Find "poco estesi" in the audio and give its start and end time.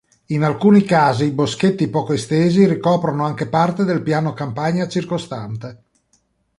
1.87-2.65